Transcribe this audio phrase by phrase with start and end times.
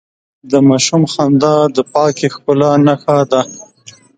[0.51, 3.41] د ماشوم خندا د پاکې ښکلا نښه ده.